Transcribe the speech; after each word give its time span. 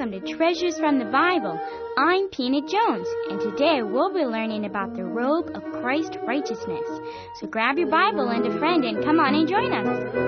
welcome 0.00 0.12
to 0.12 0.20
Treasures 0.20 0.78
from 0.78 0.98
the 0.98 1.04
Bible. 1.04 1.58
I'm 1.96 2.28
Peanut 2.28 2.68
Jones, 2.68 3.08
and 3.30 3.40
today 3.40 3.82
we'll 3.82 4.12
be 4.12 4.24
learning 4.24 4.64
about 4.64 4.94
the 4.94 5.04
robe 5.04 5.50
of 5.54 5.62
Christ 5.80 6.16
righteousness. 6.22 6.88
So 7.40 7.46
grab 7.48 7.78
your 7.78 7.88
Bible 7.88 8.28
and 8.28 8.46
a 8.46 8.58
friend 8.58 8.84
and 8.84 9.04
come 9.04 9.18
on 9.18 9.34
and 9.34 9.48
join 9.48 9.72
us. 9.72 10.20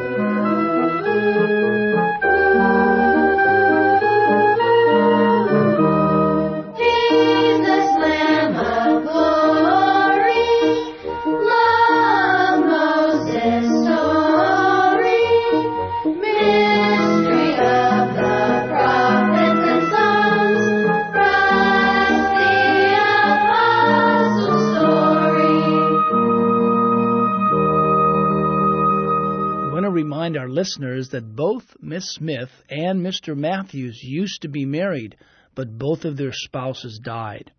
Listeners 30.62 31.08
that 31.08 31.34
both 31.34 31.74
Miss 31.80 32.04
Smith 32.14 32.62
and 32.70 33.04
Mr. 33.04 33.36
Matthews 33.36 34.00
used 34.00 34.42
to 34.42 34.48
be 34.48 34.64
married, 34.64 35.16
but 35.56 35.76
both 35.76 36.04
of 36.04 36.16
their 36.16 36.30
spouses 36.32 37.00
died. 37.02 37.50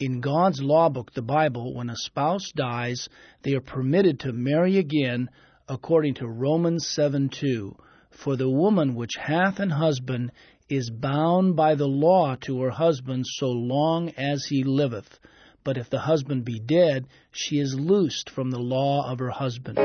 In 0.00 0.20
God's 0.20 0.60
law 0.60 0.88
book, 0.88 1.12
the 1.14 1.22
Bible, 1.22 1.72
when 1.72 1.88
a 1.88 1.94
spouse 1.94 2.50
dies, 2.56 3.08
they 3.42 3.54
are 3.54 3.60
permitted 3.60 4.18
to 4.20 4.32
marry 4.32 4.78
again 4.78 5.30
according 5.68 6.14
to 6.14 6.26
Romans 6.26 6.88
7 6.88 7.28
2. 7.28 7.76
For 8.10 8.34
the 8.34 8.50
woman 8.50 8.96
which 8.96 9.14
hath 9.16 9.60
an 9.60 9.70
husband 9.70 10.32
is 10.68 10.90
bound 10.90 11.54
by 11.54 11.76
the 11.76 11.86
law 11.86 12.34
to 12.46 12.62
her 12.62 12.70
husband 12.70 13.26
so 13.28 13.46
long 13.46 14.08
as 14.16 14.46
he 14.46 14.64
liveth. 14.64 15.20
But 15.62 15.78
if 15.78 15.88
the 15.88 16.00
husband 16.00 16.44
be 16.44 16.58
dead, 16.58 17.06
she 17.30 17.60
is 17.60 17.78
loosed 17.78 18.28
from 18.28 18.50
the 18.50 18.58
law 18.58 19.08
of 19.08 19.20
her 19.20 19.30
husband. 19.30 19.78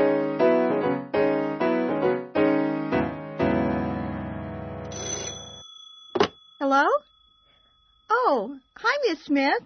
Miss 9.08 9.24
Smith. 9.24 9.62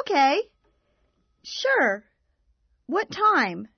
Okay. 0.00 0.40
Sure. 1.42 2.04
What 2.86 3.10
time? 3.10 3.68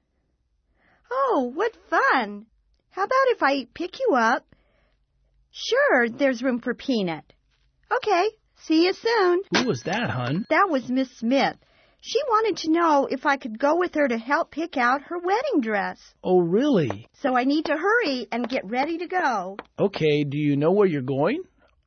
Oh, 1.11 1.51
what 1.53 1.73
fun. 1.91 2.47
How 2.91 3.05
about 3.05 3.27
if 3.29 3.43
I 3.43 3.67
pick 3.75 3.99
you 3.99 4.15
up? 4.15 4.47
Sure, 5.51 6.09
there's 6.09 6.43
room 6.43 6.61
for 6.61 6.75
Peanut. 6.75 7.25
Okay, 7.91 8.29
see 8.63 8.85
you 8.85 8.93
soon. 8.93 9.43
Who 9.55 9.69
was 9.69 9.83
that, 9.83 10.11
hun? 10.11 10.47
That 10.51 10.69
was 10.71 10.89
Miss 10.89 11.11
Smith. 11.19 11.57
She 12.01 12.21
wanted 12.29 12.59
to 12.59 12.71
know 12.71 13.09
if 13.11 13.27
I 13.27 13.37
could 13.39 13.59
go 13.59 13.77
with 13.77 13.95
her 13.95 14.07
to 14.07 14.19
help 14.19 14.53
pick 14.53 14.77
out 14.77 15.03
her 15.03 15.19
wedding 15.19 15.61
dress. 15.61 15.99
Oh, 16.23 16.39
really? 16.39 17.09
So 17.15 17.37
I 17.37 17.45
need 17.45 17.65
to 17.65 17.77
hurry 17.77 18.29
and 18.31 18.49
get 18.49 18.65
ready 18.65 18.99
to 18.99 19.09
go. 19.09 19.57
Okay, 19.79 20.23
do 20.23 20.39
you 20.39 20.57
know 20.57 20.71
where 20.71 20.87
you're 20.87 21.03
going? 21.03 21.43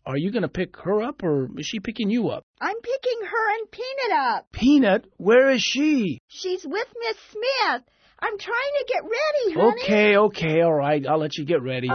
Are 0.09 0.17
you 0.17 0.31
going 0.31 0.41
to 0.41 0.49
pick 0.49 0.75
her 0.77 1.03
up 1.03 1.21
or 1.21 1.49
is 1.55 1.67
she 1.67 1.80
picking 1.80 2.09
you 2.09 2.30
up? 2.30 2.43
I'm 2.59 2.81
picking 2.81 3.27
her 3.30 3.59
and 3.59 3.70
Peanut 3.70 4.17
up. 4.17 4.52
Peanut, 4.52 5.05
where 5.17 5.52
is 5.52 5.61
she? 5.61 6.20
She's 6.27 6.65
with 6.65 6.87
Miss 6.99 7.17
Smith. 7.30 7.83
I'm 8.19 8.39
trying 8.39 8.73
to 8.80 8.86
get 8.87 9.03
ready, 9.03 9.53
honey. 9.53 9.83
Okay, 9.83 10.17
okay, 10.17 10.61
all 10.61 10.73
right. 10.73 11.05
I'll 11.05 11.19
let 11.19 11.37
you 11.37 11.45
get 11.45 11.61
ready. 11.61 11.89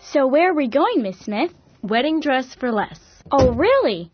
So 0.00 0.26
where 0.26 0.50
are 0.50 0.54
we 0.54 0.66
going, 0.66 1.02
Miss 1.02 1.20
Smith? 1.20 1.54
Wedding 1.82 2.18
dress 2.18 2.52
for 2.56 2.72
less. 2.72 3.11
Oh, 3.32 3.52
really? 3.52 4.12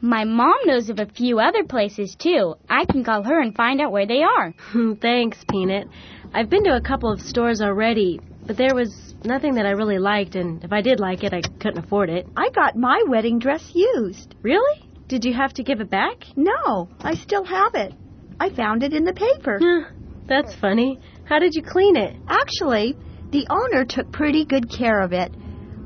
My 0.00 0.24
mom 0.24 0.54
knows 0.64 0.88
of 0.88 0.98
a 0.98 1.06
few 1.06 1.38
other 1.40 1.64
places 1.64 2.16
too. 2.18 2.54
I 2.68 2.84
can 2.86 3.04
call 3.04 3.22
her 3.22 3.40
and 3.40 3.54
find 3.54 3.80
out 3.80 3.92
where 3.92 4.06
they 4.06 4.22
are. 4.22 4.54
Thanks, 5.00 5.38
Peanut. 5.50 5.88
I've 6.32 6.48
been 6.48 6.64
to 6.64 6.76
a 6.76 6.80
couple 6.80 7.12
of 7.12 7.20
stores 7.20 7.60
already, 7.60 8.20
but 8.46 8.56
there 8.56 8.74
was 8.74 9.14
nothing 9.24 9.54
that 9.56 9.66
I 9.66 9.70
really 9.70 9.98
liked, 9.98 10.34
and 10.36 10.62
if 10.64 10.72
I 10.72 10.80
did 10.80 11.00
like 11.00 11.22
it, 11.22 11.32
I 11.34 11.42
couldn't 11.60 11.84
afford 11.84 12.08
it. 12.10 12.26
I 12.36 12.48
got 12.50 12.76
my 12.76 13.02
wedding 13.06 13.38
dress 13.38 13.72
used. 13.74 14.34
Really? 14.42 14.82
Did 15.08 15.24
you 15.24 15.34
have 15.34 15.52
to 15.54 15.62
give 15.62 15.80
it 15.80 15.90
back? 15.90 16.24
No, 16.34 16.88
I 17.00 17.14
still 17.14 17.44
have 17.44 17.74
it. 17.74 17.92
I 18.40 18.50
found 18.50 18.82
it 18.82 18.92
in 18.92 19.04
the 19.04 19.12
paper. 19.12 19.58
Huh, 19.62 19.90
That's 20.28 20.54
funny. 20.54 21.00
How 21.24 21.38
did 21.38 21.54
you 21.54 21.62
clean 21.62 21.96
it? 21.96 22.16
Actually, 22.28 22.96
the 23.30 23.46
owner 23.50 23.84
took 23.84 24.12
pretty 24.12 24.44
good 24.44 24.70
care 24.70 25.00
of 25.00 25.12
it. 25.12 25.32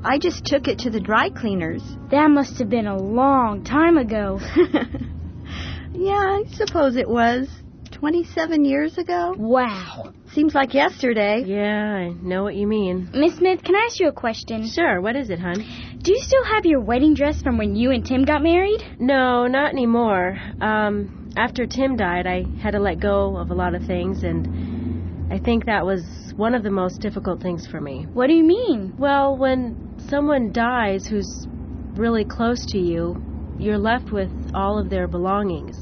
I 0.03 0.17
just 0.17 0.45
took 0.45 0.67
it 0.67 0.79
to 0.79 0.89
the 0.89 0.99
dry 0.99 1.29
cleaners. 1.29 1.83
That 2.09 2.29
must 2.29 2.57
have 2.57 2.69
been 2.69 2.87
a 2.87 2.97
long 2.97 3.63
time 3.63 3.97
ago. 3.97 4.39
yeah, 5.93 6.11
I 6.11 6.43
suppose 6.53 6.95
it 6.95 7.07
was. 7.07 7.47
27 7.91 8.65
years 8.65 8.97
ago? 8.97 9.35
wow. 9.37 10.11
Seems 10.33 10.55
like 10.55 10.73
yesterday. 10.73 11.43
Yeah, 11.45 11.93
I 11.93 12.07
know 12.09 12.41
what 12.41 12.55
you 12.55 12.65
mean. 12.65 13.09
Miss 13.13 13.35
Smith, 13.35 13.63
can 13.63 13.75
I 13.75 13.87
ask 13.89 13.99
you 13.99 14.07
a 14.07 14.13
question? 14.13 14.67
Sure, 14.67 15.01
what 15.01 15.15
is 15.15 15.29
it, 15.29 15.37
hon? 15.37 15.55
Do 16.01 16.11
you 16.11 16.19
still 16.19 16.45
have 16.45 16.65
your 16.65 16.79
wedding 16.79 17.13
dress 17.13 17.41
from 17.41 17.57
when 17.57 17.75
you 17.75 17.91
and 17.91 18.03
Tim 18.03 18.23
got 18.23 18.41
married? 18.41 18.81
No, 18.97 19.45
not 19.45 19.71
anymore. 19.71 20.37
Um, 20.61 21.31
after 21.37 21.67
Tim 21.67 21.95
died, 21.95 22.25
I 22.25 22.45
had 22.59 22.71
to 22.71 22.79
let 22.79 22.99
go 22.99 23.37
of 23.37 23.51
a 23.51 23.53
lot 23.53 23.75
of 23.75 23.85
things, 23.85 24.23
and 24.23 25.31
I 25.31 25.37
think 25.37 25.65
that 25.65 25.85
was 25.85 26.03
one 26.35 26.55
of 26.55 26.63
the 26.63 26.71
most 26.71 27.01
difficult 27.01 27.41
things 27.41 27.67
for 27.67 27.81
me. 27.81 28.05
What 28.13 28.27
do 28.27 28.33
you 28.33 28.43
mean? 28.43 28.93
Well, 28.97 29.37
when 29.37 29.97
someone 30.09 30.51
dies 30.51 31.05
who's 31.05 31.47
really 31.95 32.25
close 32.25 32.65
to 32.67 32.79
you, 32.79 33.21
you're 33.59 33.77
left 33.77 34.11
with 34.11 34.31
all 34.53 34.79
of 34.79 34.89
their 34.89 35.07
belongings 35.07 35.77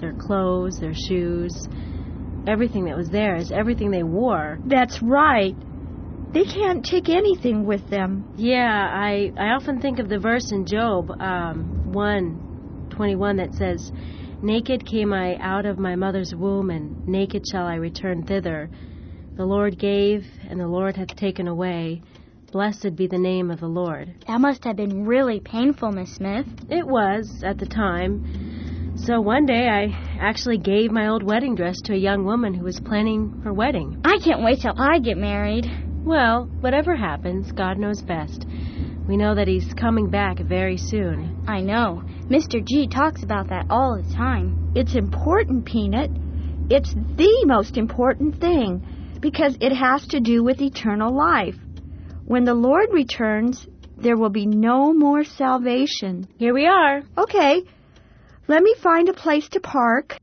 their 0.00 0.12
clothes, 0.12 0.78
their 0.78 0.92
shoes, 0.94 1.68
everything 2.46 2.84
that 2.84 2.96
was 2.96 3.08
theirs, 3.08 3.50
everything 3.50 3.90
they 3.90 4.02
wore. 4.02 4.58
That's 4.66 5.02
right. 5.02 5.54
They 6.32 6.44
can't 6.44 6.84
take 6.84 7.08
anything 7.08 7.64
with 7.64 7.88
them. 7.88 8.30
Yeah, 8.36 8.90
I, 8.92 9.32
I 9.38 9.48
often 9.54 9.80
think 9.80 9.98
of 9.98 10.08
the 10.08 10.18
verse 10.18 10.52
in 10.52 10.66
Job 10.66 11.10
um, 11.18 11.92
1 11.92 12.88
21 12.90 13.36
that 13.36 13.54
says, 13.54 13.92
Naked 14.42 14.86
came 14.86 15.12
I 15.12 15.36
out 15.36 15.66
of 15.66 15.78
my 15.78 15.96
mother's 15.96 16.34
womb, 16.34 16.70
and 16.70 17.06
naked 17.06 17.42
shall 17.50 17.66
I 17.66 17.74
return 17.76 18.24
thither. 18.24 18.70
The 19.36 19.44
Lord 19.44 19.78
gave, 19.78 20.24
and 20.48 20.58
the 20.58 20.66
Lord 20.66 20.96
hath 20.96 21.14
taken 21.14 21.46
away. 21.46 22.00
Blessed 22.52 22.96
be 22.96 23.06
the 23.06 23.18
name 23.18 23.50
of 23.50 23.60
the 23.60 23.66
Lord. 23.66 24.24
That 24.26 24.40
must 24.40 24.64
have 24.64 24.76
been 24.76 25.04
really 25.04 25.40
painful, 25.40 25.92
Miss 25.92 26.14
Smith. 26.14 26.46
It 26.70 26.86
was 26.86 27.42
at 27.44 27.58
the 27.58 27.66
time. 27.66 28.94
So 28.96 29.20
one 29.20 29.44
day 29.44 29.68
I 29.68 29.88
actually 30.18 30.56
gave 30.56 30.90
my 30.90 31.08
old 31.08 31.22
wedding 31.22 31.54
dress 31.54 31.76
to 31.82 31.92
a 31.92 31.98
young 31.98 32.24
woman 32.24 32.54
who 32.54 32.64
was 32.64 32.80
planning 32.80 33.42
her 33.44 33.52
wedding. 33.52 34.00
I 34.06 34.16
can't 34.24 34.42
wait 34.42 34.60
till 34.62 34.72
I 34.80 35.00
get 35.00 35.18
married. 35.18 35.66
Well, 36.02 36.46
whatever 36.60 36.96
happens, 36.96 37.52
God 37.52 37.76
knows 37.76 38.00
best. 38.00 38.46
We 39.06 39.18
know 39.18 39.34
that 39.34 39.48
He's 39.48 39.74
coming 39.74 40.08
back 40.08 40.38
very 40.38 40.78
soon. 40.78 41.44
I 41.46 41.60
know. 41.60 42.02
Mr. 42.30 42.64
G 42.64 42.88
talks 42.88 43.22
about 43.22 43.50
that 43.50 43.66
all 43.68 44.02
the 44.02 44.14
time. 44.14 44.72
It's 44.74 44.94
important, 44.94 45.66
Peanut. 45.66 46.10
It's 46.70 46.94
the 46.94 47.44
most 47.46 47.76
important 47.76 48.40
thing 48.40 48.82
because 49.20 49.56
it 49.60 49.72
has 49.72 50.06
to 50.08 50.20
do 50.20 50.42
with 50.42 50.60
eternal 50.60 51.14
life. 51.14 51.56
When 52.24 52.44
the 52.44 52.54
Lord 52.54 52.88
returns, 52.92 53.66
there 53.96 54.16
will 54.16 54.30
be 54.30 54.46
no 54.46 54.92
more 54.92 55.24
salvation. 55.24 56.28
Here 56.38 56.52
we 56.52 56.66
are. 56.66 57.02
Okay, 57.16 57.62
let 58.48 58.62
me 58.62 58.74
find 58.82 59.08
a 59.08 59.14
place 59.14 59.48
to 59.50 59.60
park. 59.60 60.18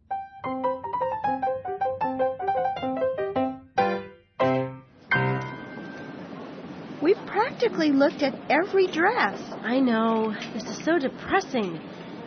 We've 7.02 7.18
practically 7.26 7.92
looked 7.92 8.24
at 8.24 8.34
every 8.50 8.88
dress. 8.88 9.42
I 9.62 9.80
know. 9.80 10.34
This 10.54 10.64
is 10.64 10.84
so 10.86 11.00
depressing. 11.00 11.80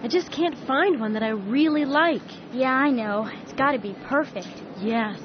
I 0.02 0.08
just 0.08 0.30
can't 0.30 0.56
find 0.66 1.00
one 1.00 1.14
that 1.14 1.22
I 1.22 1.30
really 1.30 1.84
like. 1.84 2.20
Yeah, 2.52 2.72
I 2.72 2.90
know. 2.90 3.28
It's 3.42 3.54
got 3.54 3.72
to 3.72 3.78
be 3.78 3.96
perfect. 4.06 4.48
Yes. 4.78 5.18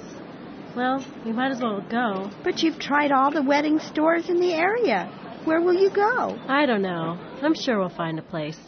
Well, 0.76 1.06
we 1.26 1.34
might 1.34 1.52
as 1.52 1.62
well 1.62 1.82
go. 1.90 2.30
But 2.44 2.62
you've 2.64 2.80
tried 2.80 3.12
all 3.12 3.32
the 3.32 3.44
wedding 3.44 3.80
stores 3.80 4.30
in 4.30 4.40
the 4.40 4.54
area. 4.54 5.06
Where 5.44 5.60
will 5.62 5.74
you 5.74 5.90
go? 5.90 6.38
I 6.48 6.66
don't 6.66 6.82
know. 6.82 7.18
I'm 7.42 7.56
sure 7.56 7.80
we'll 7.80 7.90
find 7.90 8.20
a 8.20 8.22
place. 8.22 8.60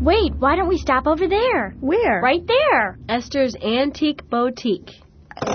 Wait, 0.00 0.34
why 0.38 0.54
don't 0.56 0.68
we 0.68 0.76
stop 0.76 1.06
over 1.06 1.26
there? 1.26 1.70
Where? 1.80 2.20
Right 2.20 2.46
there. 2.46 2.98
Esther's 3.08 3.56
Antique 3.56 4.28
Boutique. 4.28 4.90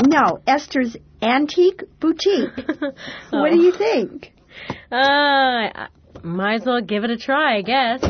No, 0.07 0.39
Esther's 0.47 0.95
Unique 1.21 1.83
Boutique. 1.99 2.49
What 3.31 3.51
do 3.51 3.61
you 3.61 3.71
think? 3.71 4.33
Uh, 4.91 4.95
I- 4.95 5.87
might 6.23 6.55
as 6.61 6.65
well 6.65 6.81
give 6.81 7.03
it 7.03 7.11
a 7.11 7.17
try, 7.17 7.57
I 7.57 7.61
guess. 7.61 8.01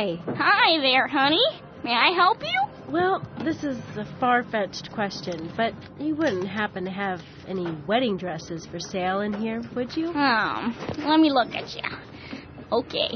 Hi. 0.00 0.16
Hi 0.38 0.80
there, 0.80 1.06
honey. 1.06 1.44
May 1.84 1.92
I 1.92 2.12
help 2.16 2.40
you? 2.40 2.90
Well, 2.90 3.22
this 3.44 3.62
is 3.62 3.76
a 3.98 4.06
far 4.18 4.42
fetched 4.44 4.90
question, 4.92 5.52
but 5.58 5.74
you 5.98 6.14
wouldn't 6.14 6.48
happen 6.48 6.86
to 6.86 6.90
have 6.90 7.20
any 7.46 7.66
wedding 7.86 8.16
dresses 8.16 8.64
for 8.64 8.80
sale 8.80 9.20
in 9.20 9.34
here, 9.34 9.60
would 9.74 9.94
you? 9.94 10.08
Um, 10.08 10.74
let 11.06 11.20
me 11.20 11.30
look 11.30 11.54
at 11.54 11.74
you. 11.74 11.82
Okay, 12.72 13.10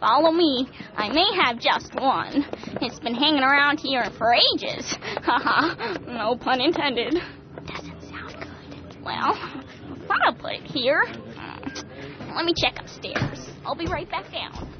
follow 0.00 0.32
me. 0.32 0.68
I 0.96 1.10
may 1.10 1.28
have 1.44 1.60
just 1.60 1.94
one. 1.94 2.44
It's 2.82 2.98
been 2.98 3.14
hanging 3.14 3.44
around 3.44 3.78
here 3.78 4.10
for 4.18 4.34
ages. 4.34 4.96
Haha, 5.22 5.96
no 6.08 6.34
pun 6.34 6.60
intended. 6.60 7.20
Doesn't 7.68 8.02
sound 8.02 8.34
good. 8.40 9.04
Well, 9.04 9.14
I 9.32 10.06
thought 10.08 10.20
I'll 10.26 10.34
put 10.34 10.54
it 10.54 10.64
here. 10.64 11.04
Hmm, 11.06 12.34
Let 12.34 12.44
me 12.44 12.52
check 12.60 12.80
upstairs. 12.80 13.48
I'll 13.64 13.76
be 13.76 13.86
right 13.86 14.10
back 14.10 14.32
down. 14.32 14.75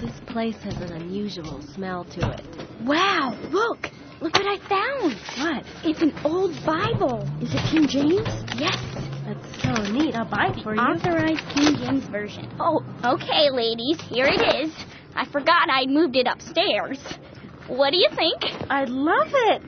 This 0.00 0.20
place 0.28 0.56
has 0.62 0.76
an 0.80 0.92
unusual 0.92 1.60
smell 1.74 2.04
to 2.04 2.30
it. 2.30 2.42
Wow, 2.84 3.36
look! 3.50 3.90
Look 4.20 4.34
what 4.34 4.46
I 4.46 4.56
found! 4.68 5.16
What? 5.38 5.64
It's 5.84 6.02
an 6.02 6.14
old 6.24 6.54
Bible. 6.64 7.28
Is 7.40 7.52
it 7.52 7.60
King 7.70 7.88
James? 7.88 8.28
Yes. 8.56 8.78
That's 9.26 9.62
so 9.62 9.92
neat. 9.92 10.14
I'll 10.14 10.24
buy 10.24 10.52
it 10.54 10.62
for 10.62 10.74
you. 10.74 10.80
Authorized 10.80 11.44
King 11.52 11.76
James 11.76 12.04
Version. 12.04 12.48
Oh, 12.60 12.84
okay, 13.04 13.50
ladies, 13.50 14.00
here 14.02 14.26
it 14.26 14.64
is. 14.64 14.72
I 15.16 15.24
forgot 15.26 15.68
I'd 15.68 15.90
moved 15.90 16.14
it 16.14 16.28
upstairs. 16.28 17.00
What 17.66 17.90
do 17.90 17.96
you 17.98 18.08
think? 18.14 18.40
I 18.70 18.84
love 18.84 19.28
it. 19.32 19.62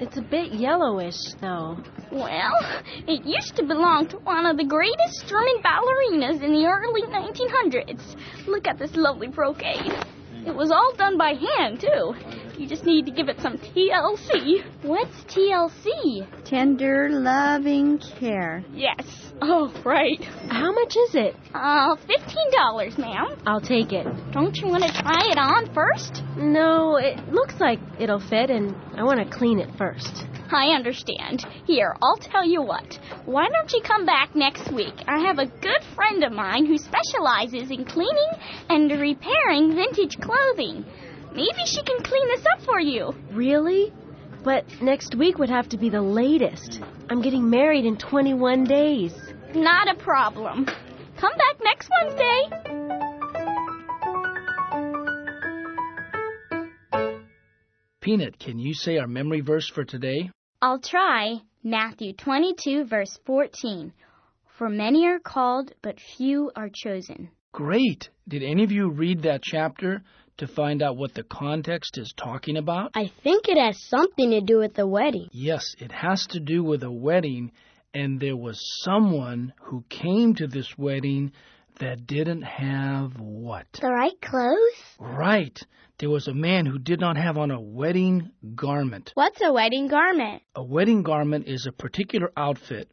It's 0.00 0.16
a 0.16 0.22
bit 0.22 0.52
yellowish, 0.52 1.34
though. 1.40 1.78
Well, 2.12 2.82
it 3.06 3.24
used 3.24 3.56
to 3.56 3.62
belong 3.62 4.08
to 4.08 4.16
one 4.18 4.44
of 4.46 4.56
the 4.56 4.64
greatest 4.64 5.28
German 5.28 5.62
ballerinas 5.62 6.42
in 6.42 6.52
the 6.52 6.66
early 6.66 7.02
1900s. 7.02 8.16
Look 8.46 8.66
at 8.66 8.78
this 8.78 8.96
lovely 8.96 9.28
brocade. 9.28 9.92
It 10.46 10.54
was 10.54 10.70
all 10.70 10.92
done 10.96 11.18
by 11.18 11.34
hand, 11.34 11.80
too. 11.80 12.14
You 12.58 12.66
just 12.66 12.84
need 12.84 13.06
to 13.06 13.12
give 13.12 13.28
it 13.28 13.40
some 13.40 13.58
TLC. 13.58 14.64
What's 14.82 15.14
TLC? 15.24 16.26
Tender, 16.44 17.08
loving 17.10 17.98
care. 17.98 18.64
Yes. 18.72 19.32
Oh, 19.42 19.72
right. 19.84 20.22
How 20.48 20.72
much 20.72 20.96
is 20.96 21.14
it? 21.14 21.36
Uh, 21.54 21.94
$15, 21.96 22.98
ma'am. 22.98 23.40
I'll 23.46 23.60
take 23.60 23.92
it. 23.92 24.06
Don't 24.32 24.56
you 24.56 24.66
want 24.68 24.82
to 24.84 24.92
try 24.92 25.28
it 25.30 25.38
on 25.38 25.72
first? 25.74 26.22
No, 26.36 26.96
it 26.96 27.32
looks 27.32 27.54
like 27.60 27.78
it'll 27.98 28.20
fit, 28.20 28.50
and 28.50 28.74
I 28.96 29.04
want 29.04 29.20
to 29.20 29.36
clean 29.38 29.60
it 29.60 29.68
first. 29.78 30.26
I 30.52 30.74
understand. 30.74 31.44
Here, 31.66 31.96
I'll 32.02 32.16
tell 32.16 32.44
you 32.44 32.62
what. 32.62 32.98
Why 33.24 33.48
don't 33.48 33.72
you 33.72 33.80
come 33.82 34.04
back 34.04 34.34
next 34.34 34.72
week? 34.72 34.94
I 35.06 35.20
have 35.20 35.38
a 35.38 35.46
good 35.46 35.82
friend 35.94 36.24
of 36.24 36.32
mine 36.32 36.66
who 36.66 36.76
specializes 36.76 37.70
in 37.70 37.84
cleaning 37.84 38.30
and 38.68 38.90
repairing 39.00 39.74
vintage 39.74 40.18
clothing. 40.18 40.84
Maybe 41.32 41.64
she 41.64 41.82
can 41.82 42.02
clean 42.02 42.26
this 42.28 42.44
up 42.52 42.64
for 42.64 42.80
you. 42.80 43.14
Really? 43.30 43.92
But 44.42 44.64
next 44.80 45.14
week 45.14 45.38
would 45.38 45.50
have 45.50 45.68
to 45.68 45.78
be 45.78 45.90
the 45.90 46.02
latest. 46.02 46.80
I'm 47.08 47.22
getting 47.22 47.48
married 47.48 47.84
in 47.84 47.96
21 47.96 48.64
days. 48.64 49.14
Not 49.54 49.88
a 49.88 49.94
problem. 49.94 50.66
Come 51.18 51.32
back 51.36 51.56
next 51.62 51.90
Wednesday. 52.02 52.70
Peanut, 58.00 58.38
can 58.38 58.58
you 58.58 58.72
say 58.72 58.96
our 58.96 59.06
memory 59.06 59.42
verse 59.42 59.68
for 59.68 59.84
today? 59.84 60.30
I'll 60.62 60.78
try 60.78 61.40
Matthew 61.64 62.12
22, 62.12 62.84
verse 62.84 63.18
14. 63.24 63.94
For 64.58 64.68
many 64.68 65.06
are 65.06 65.18
called, 65.18 65.72
but 65.80 65.98
few 65.98 66.50
are 66.54 66.68
chosen. 66.68 67.30
Great. 67.50 68.10
Did 68.28 68.42
any 68.42 68.62
of 68.64 68.70
you 68.70 68.90
read 68.90 69.22
that 69.22 69.42
chapter 69.42 70.02
to 70.36 70.46
find 70.46 70.82
out 70.82 70.98
what 70.98 71.14
the 71.14 71.22
context 71.22 71.96
is 71.96 72.12
talking 72.14 72.58
about? 72.58 72.90
I 72.94 73.10
think 73.24 73.48
it 73.48 73.56
has 73.56 73.82
something 73.88 74.32
to 74.32 74.42
do 74.42 74.58
with 74.58 74.74
the 74.74 74.86
wedding. 74.86 75.30
Yes, 75.32 75.64
it 75.78 75.92
has 75.92 76.26
to 76.32 76.40
do 76.40 76.62
with 76.62 76.82
a 76.82 76.92
wedding, 76.92 77.52
and 77.94 78.20
there 78.20 78.36
was 78.36 78.60
someone 78.84 79.54
who 79.62 79.82
came 79.88 80.34
to 80.34 80.46
this 80.46 80.76
wedding 80.76 81.32
that 81.78 82.06
didn't 82.06 82.42
have 82.42 83.18
what? 83.18 83.64
The 83.80 83.88
right 83.88 84.20
clothes? 84.20 84.84
Right. 84.98 85.58
There 86.00 86.08
was 86.08 86.28
a 86.28 86.34
man 86.34 86.64
who 86.64 86.78
did 86.78 86.98
not 86.98 87.18
have 87.18 87.36
on 87.36 87.50
a 87.50 87.60
wedding 87.60 88.30
garment. 88.54 89.12
What's 89.12 89.42
a 89.42 89.52
wedding 89.52 89.86
garment? 89.86 90.42
A 90.56 90.64
wedding 90.64 91.02
garment 91.02 91.46
is 91.46 91.66
a 91.66 91.72
particular 91.72 92.32
outfit 92.38 92.90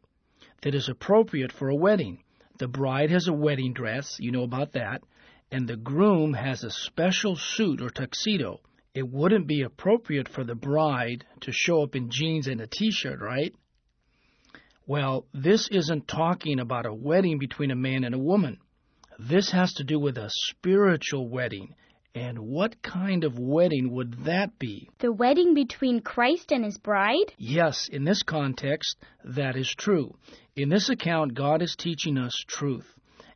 that 0.60 0.74
is 0.74 0.90
appropriate 0.90 1.50
for 1.50 1.70
a 1.70 1.74
wedding. 1.74 2.22
The 2.58 2.68
bride 2.68 3.10
has 3.10 3.26
a 3.26 3.32
wedding 3.32 3.72
dress, 3.72 4.18
you 4.20 4.30
know 4.30 4.42
about 4.42 4.72
that, 4.72 5.02
and 5.50 5.66
the 5.66 5.76
groom 5.76 6.34
has 6.34 6.62
a 6.62 6.70
special 6.70 7.34
suit 7.34 7.80
or 7.80 7.88
tuxedo. 7.88 8.60
It 8.92 9.08
wouldn't 9.08 9.46
be 9.46 9.62
appropriate 9.62 10.28
for 10.28 10.44
the 10.44 10.54
bride 10.54 11.24
to 11.40 11.50
show 11.50 11.82
up 11.82 11.96
in 11.96 12.10
jeans 12.10 12.46
and 12.46 12.60
a 12.60 12.66
t 12.66 12.90
shirt, 12.90 13.20
right? 13.22 13.54
Well, 14.86 15.24
this 15.32 15.66
isn't 15.70 16.08
talking 16.08 16.60
about 16.60 16.84
a 16.84 16.92
wedding 16.92 17.38
between 17.38 17.70
a 17.70 17.74
man 17.74 18.04
and 18.04 18.14
a 18.14 18.18
woman. 18.18 18.58
This 19.18 19.50
has 19.52 19.72
to 19.74 19.84
do 19.84 19.98
with 19.98 20.18
a 20.18 20.28
spiritual 20.28 21.26
wedding. 21.30 21.74
And 22.14 22.38
what 22.38 22.82
kind 22.82 23.24
of 23.24 23.38
wedding 23.38 23.92
would 23.92 24.24
that 24.24 24.58
be? 24.58 24.88
The 24.98 25.12
wedding 25.12 25.54
between 25.54 26.00
Christ 26.00 26.50
and 26.50 26.64
his 26.64 26.78
bride? 26.78 27.32
Yes, 27.36 27.88
in 27.88 28.04
this 28.04 28.22
context, 28.22 28.96
that 29.24 29.56
is 29.56 29.72
true. 29.76 30.16
In 30.56 30.68
this 30.68 30.88
account, 30.88 31.34
God 31.34 31.62
is 31.62 31.76
teaching 31.76 32.18
us 32.18 32.34
truth. 32.46 32.86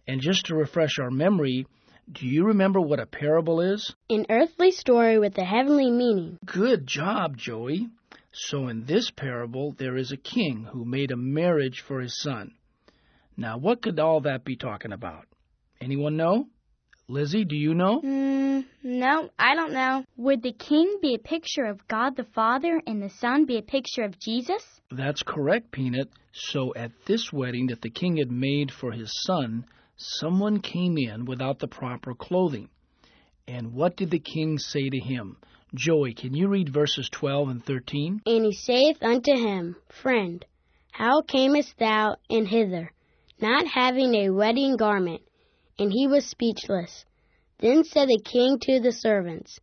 And 0.09 0.21
just 0.21 0.47
to 0.47 0.57
refresh 0.57 0.99
our 0.99 1.11
memory, 1.11 1.67
do 2.11 2.27
you 2.27 2.47
remember 2.47 2.81
what 2.81 2.99
a 2.99 3.07
parable 3.07 3.61
is? 3.61 3.95
An 4.11 4.27
earthly 4.29 4.73
story 4.73 5.19
with 5.19 5.39
a 5.39 5.45
heavenly 5.45 5.91
meaning. 5.91 6.39
Good 6.45 6.87
job, 6.87 7.37
Joey. 7.37 7.89
So 8.33 8.69
in 8.69 8.87
this 8.87 9.11
parable, 9.11 9.73
there 9.79 9.97
is 9.97 10.11
a 10.11 10.17
king 10.17 10.67
who 10.73 10.85
made 10.85 11.11
a 11.11 11.17
marriage 11.17 11.81
for 11.81 12.01
his 12.01 12.19
son. 12.19 12.55
Now, 13.37 13.59
what 13.59 13.83
could 13.83 13.99
all 14.01 14.23
that 14.23 14.45
be 14.45 14.57
talking 14.57 14.93
about? 14.93 15.27
Anyone 15.81 16.17
know? 16.17 16.49
Lizzie, 17.13 17.45
do 17.45 17.55
you 17.55 17.75
know? 17.75 18.01
Mm, 18.01 18.65
no, 18.83 19.29
I 19.39 19.55
don't 19.55 19.75
know. 19.75 20.03
Would 20.17 20.43
the 20.43 20.55
king 20.55 20.97
be 21.03 21.15
a 21.15 21.19
picture 21.19 21.67
of 21.67 21.87
God 21.87 22.17
the 22.17 22.25
Father 22.25 22.81
and 22.87 23.03
the 23.03 23.11
Son 23.11 23.45
be 23.45 23.59
a 23.59 23.63
picture 23.63 24.03
of 24.03 24.19
Jesus? 24.19 24.63
That's 24.91 25.23
correct, 25.23 25.73
Peanut. 25.73 26.09
So 26.33 26.73
at 26.75 26.93
this 27.05 27.31
wedding 27.31 27.67
that 27.67 27.83
the 27.83 27.91
king 27.91 28.17
had 28.17 28.31
made 28.31 28.71
for 28.71 28.93
his 28.93 29.13
son, 29.27 29.67
someone 29.99 30.61
came 30.61 30.97
in 30.97 31.27
without 31.27 31.59
the 31.59 31.69
proper 31.69 32.15
clothing. 32.15 32.71
And 33.47 33.75
what 33.75 33.95
did 33.95 34.11
the 34.11 34.19
king 34.19 34.57
say 34.59 34.89
to 34.89 34.99
him? 34.99 35.37
Joey, 35.75 36.15
can 36.15 36.33
you 36.33 36.49
read 36.49 36.73
verses 36.73 37.11
12 37.11 37.49
and 37.51 37.63
13? 37.67 38.23
And 38.25 38.45
he 38.47 38.53
saith 38.53 39.03
unto 39.03 39.37
him, 39.37 39.77
Friend, 39.91 40.43
how 40.93 41.21
camest 41.21 41.75
thou 41.79 42.17
in 42.31 42.47
hither, 42.47 42.91
not 43.39 43.67
having 43.67 44.15
a 44.15 44.31
wedding 44.31 44.79
garment? 44.79 45.21
And 45.79 45.93
he 45.93 46.07
was 46.07 46.27
speechless. 46.27 47.05
Then 47.61 47.85
said 47.85 48.09
the 48.09 48.21
king 48.25 48.59
to 48.61 48.81
the 48.81 48.93
servants, 48.93 49.59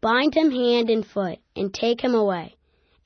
Bind 0.00 0.34
him 0.34 0.50
hand 0.50 0.90
and 0.90 1.06
foot, 1.06 1.38
and 1.54 1.72
take 1.72 2.02
him 2.02 2.14
away, 2.14 2.56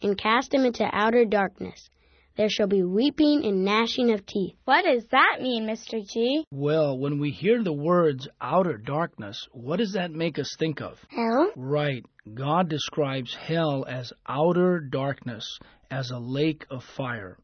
and 0.03 0.19
cast 0.19 0.53
him 0.53 0.65
into 0.65 0.89
outer 0.93 1.25
darkness. 1.25 1.89
There 2.37 2.49
shall 2.49 2.69
be 2.69 2.83
weeping 2.83 3.45
and 3.45 3.65
gnashing 3.65 4.11
of 4.13 4.25
teeth. 4.25 4.55
What 4.65 4.85
does 4.85 5.05
that 5.11 5.39
mean, 5.43 5.67
Mr. 5.67 6.01
G? 6.09 6.47
Well, 6.51 6.99
when 6.99 7.19
we 7.19 7.33
hear 7.33 7.63
the 7.63 7.73
words 7.73 8.27
outer 8.41 8.79
darkness, 8.79 9.47
what 9.53 9.77
does 9.77 9.93
that 9.93 10.11
make 10.11 10.39
us 10.39 10.57
think 10.59 10.81
of? 10.81 10.99
Hell? 11.09 11.51
Right. 11.55 12.05
God 12.33 12.69
describes 12.71 13.35
hell 13.35 13.85
as 13.87 14.13
outer 14.27 14.81
darkness, 14.81 15.59
as 15.91 16.11
a 16.11 16.19
lake 16.19 16.65
of 16.71 16.83
fire. 16.83 17.37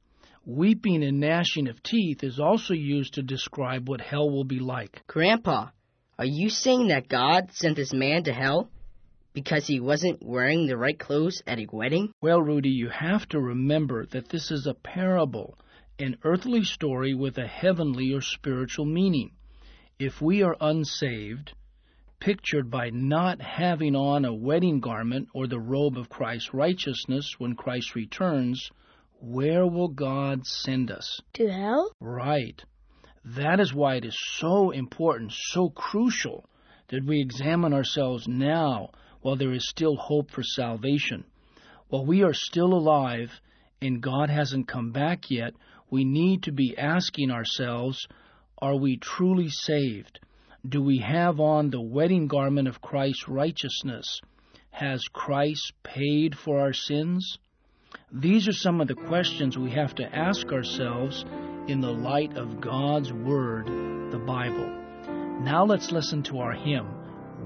Weeping 0.49 1.03
and 1.03 1.19
gnashing 1.19 1.67
of 1.67 1.83
teeth 1.83 2.23
is 2.23 2.39
also 2.39 2.73
used 2.73 3.15
to 3.15 3.23
describe 3.25 3.89
what 3.89 4.01
hell 4.01 4.31
will 4.31 4.45
be 4.45 4.61
like. 4.61 5.03
Grandpa, 5.09 5.71
are 6.21 6.25
you 6.25 6.51
saying 6.51 6.87
that 6.87 7.09
God 7.09 7.51
sent 7.51 7.75
this 7.75 7.93
man 7.93 8.23
to 8.23 8.33
hell? 8.33 8.71
Because 9.33 9.67
he 9.67 9.81
wasn't 9.81 10.25
wearing 10.25 10.69
the 10.69 10.77
right 10.77 10.97
clothes 10.97 11.43
at 11.49 11.59
a 11.59 11.67
wedding? 11.73 12.13
Well, 12.23 12.41
Rudy, 12.41 12.69
you 12.69 12.89
have 12.91 13.29
to 13.31 13.41
remember 13.41 14.07
that 14.07 14.29
this 14.29 14.53
is 14.53 14.69
a 14.69 14.75
parable, 14.75 15.59
an 15.99 16.17
earthly 16.23 16.63
story 16.63 17.13
with 17.13 17.39
a 17.39 17.49
heavenly 17.49 18.13
or 18.13 18.21
spiritual 18.21 18.87
meaning. 18.87 19.33
If 19.99 20.23
we 20.23 20.45
are 20.45 20.57
unsaved, 20.61 21.55
pictured 22.21 22.71
by 22.71 22.91
not 22.91 23.43
having 23.43 23.97
on 23.97 24.25
a 24.25 24.33
wedding 24.33 24.79
garment 24.79 25.27
or 25.35 25.49
the 25.49 25.59
robe 25.59 25.99
of 25.99 26.09
Christ's 26.09 26.55
righteousness 26.55 27.35
when 27.37 27.57
Christ 27.57 27.97
returns, 27.97 28.71
where 29.21 29.67
will 29.67 29.89
God 29.89 30.47
send 30.47 30.91
us? 30.91 31.21
To 31.35 31.49
hell? 31.49 31.91
Right. 32.01 32.63
That 33.25 33.61
is 33.61 33.75
why 33.75 33.97
it 33.97 34.05
is 34.05 34.19
so 34.37 34.71
important, 34.71 35.33
so 35.33 35.69
crucial, 35.71 36.49
that 36.89 37.05
we 37.05 37.21
examine 37.21 37.73
ourselves 37.73 38.29
now 38.29 38.91
while 39.23 39.37
there 39.37 39.53
is 39.53 39.69
still 39.69 39.97
hope 39.97 40.31
for 40.31 40.43
salvation. 40.43 41.25
While 41.89 42.07
we 42.07 42.23
are 42.23 42.35
still 42.35 42.73
alive 42.73 43.41
and 43.83 44.01
God 44.01 44.31
hasn't 44.31 44.69
come 44.69 44.93
back 44.93 45.31
yet, 45.31 45.55
we 45.91 46.05
need 46.05 46.45
to 46.45 46.53
be 46.53 46.77
asking 46.77 47.31
ourselves, 47.31 48.07
are 48.59 48.77
we 48.77 48.97
truly 48.97 49.49
saved? 49.49 50.21
Do 50.69 50.83
we 50.83 50.99
have 50.99 51.41
on 51.41 51.71
the 51.71 51.81
wedding 51.81 52.27
garment 52.27 52.69
of 52.69 52.81
Christ's 52.81 53.29
righteousness? 53.29 54.21
Has 54.71 55.03
Christ 55.13 55.73
paid 55.83 56.37
for 56.37 56.61
our 56.61 56.73
sins? 56.73 57.39
These 58.13 58.47
are 58.47 58.53
some 58.53 58.81
of 58.81 58.87
the 58.87 58.95
questions 58.95 59.59
we 59.59 59.73
have 59.73 59.97
to 59.97 60.17
ask 60.17 60.53
ourselves 60.53 61.25
in 61.67 61.81
the 61.81 61.91
light 61.93 62.37
of 62.37 62.61
God's 62.61 63.13
Word, 63.13 63.67
the 64.13 64.19
Bible. 64.19 64.71
Now 65.41 65.65
let's 65.65 65.91
listen 65.91 66.23
to 66.25 66.39
our 66.39 66.53
hymn, 66.53 66.87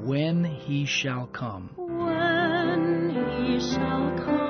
When 0.02 0.44
He 0.44 0.84
Shall 0.84 1.28
Come. 1.28 1.70
When 1.76 3.08
he 3.42 3.58
shall 3.58 4.18
come, 4.18 4.49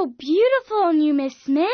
so 0.00 0.06
beautiful 0.06 0.78
on 0.78 0.98
you, 0.98 1.12
Miss 1.12 1.36
Smith. 1.42 1.68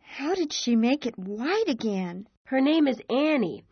How 0.00 0.34
did 0.34 0.52
she 0.52 0.74
make 0.74 1.06
it 1.06 1.16
white 1.16 1.68
again? 1.68 2.26
Her 2.46 2.60
name 2.60 2.88
is 2.88 3.00
Annie. 3.08 3.62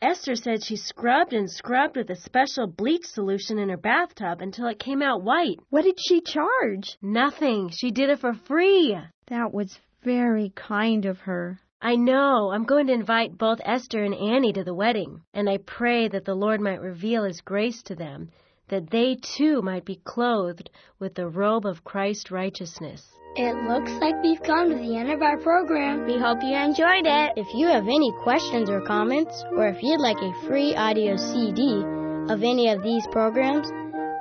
Esther 0.00 0.36
said 0.36 0.64
she 0.64 0.76
scrubbed 0.76 1.34
and 1.34 1.50
scrubbed 1.50 1.96
with 1.96 2.08
a 2.08 2.16
special 2.16 2.66
bleach 2.66 3.04
solution 3.04 3.58
in 3.58 3.68
her 3.68 3.76
bathtub 3.76 4.40
until 4.40 4.68
it 4.68 4.78
came 4.78 5.02
out 5.02 5.22
white. 5.22 5.58
What 5.68 5.84
did 5.84 5.98
she 6.00 6.22
charge? 6.22 6.96
Nothing. 7.02 7.68
She 7.68 7.90
did 7.90 8.08
it 8.08 8.20
for 8.20 8.32
free. 8.32 8.96
That 9.26 9.52
was 9.52 9.78
very 10.02 10.52
kind 10.54 11.04
of 11.04 11.18
her. 11.20 11.60
I 11.82 11.96
know. 11.96 12.50
I'm 12.50 12.64
going 12.64 12.86
to 12.86 12.94
invite 12.94 13.36
both 13.36 13.60
Esther 13.62 14.02
and 14.02 14.14
Annie 14.14 14.54
to 14.54 14.64
the 14.64 14.74
wedding, 14.74 15.20
and 15.34 15.46
I 15.50 15.58
pray 15.58 16.08
that 16.08 16.24
the 16.24 16.34
Lord 16.34 16.62
might 16.62 16.80
reveal 16.80 17.24
His 17.24 17.42
grace 17.42 17.82
to 17.82 17.94
them, 17.94 18.30
that 18.68 18.90
they 18.90 19.16
too 19.16 19.62
might 19.62 19.84
be 19.84 20.00
clothed 20.04 20.70
with 20.98 21.14
the 21.14 21.28
robe 21.28 21.66
of 21.66 21.84
Christ's 21.84 22.30
righteousness. 22.30 23.06
It 23.36 23.54
looks 23.68 23.92
like 24.00 24.22
we've 24.22 24.42
come 24.42 24.70
to 24.70 24.76
the 24.76 24.96
end 24.96 25.10
of 25.10 25.20
our 25.20 25.36
program. 25.36 26.06
We 26.06 26.18
hope 26.18 26.38
you 26.42 26.56
enjoyed 26.56 27.04
it. 27.04 27.32
If 27.36 27.54
you 27.54 27.66
have 27.66 27.84
any 27.84 28.10
questions 28.22 28.70
or 28.70 28.80
comments, 28.80 29.44
or 29.52 29.68
if 29.68 29.82
you'd 29.82 30.00
like 30.00 30.16
a 30.22 30.46
free 30.46 30.74
audio 30.74 31.16
CD 31.16 31.84
of 32.32 32.42
any 32.42 32.70
of 32.70 32.82
these 32.82 33.06
programs, 33.08 33.70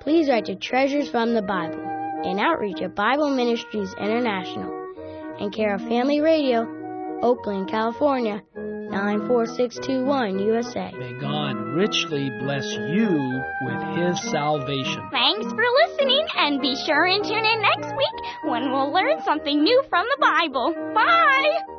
please 0.01 0.29
write 0.29 0.45
to 0.45 0.55
Treasures 0.55 1.09
from 1.09 1.33
the 1.33 1.41
Bible, 1.41 1.79
an 2.25 2.39
outreach 2.39 2.81
of 2.81 2.93
Bible 2.93 3.29
Ministries 3.29 3.93
International, 3.97 4.69
and 5.39 5.53
care 5.53 5.75
of 5.75 5.81
Family 5.81 6.19
Radio, 6.19 6.67
Oakland, 7.21 7.69
California, 7.69 8.43
94621 8.89 10.39
USA. 10.39 10.91
May 10.97 11.13
God 11.19 11.57
richly 11.75 12.29
bless 12.41 12.65
you 12.65 13.41
with 13.61 13.81
His 13.97 14.21
salvation. 14.31 15.07
Thanks 15.11 15.45
for 15.51 15.63
listening, 15.87 16.25
and 16.37 16.61
be 16.61 16.75
sure 16.85 17.05
and 17.05 17.23
tune 17.23 17.45
in 17.45 17.61
next 17.61 17.95
week 17.95 18.25
when 18.43 18.71
we'll 18.71 18.91
learn 18.91 19.21
something 19.23 19.63
new 19.63 19.83
from 19.89 20.05
the 20.09 20.17
Bible. 20.19 20.73
Bye! 20.93 21.74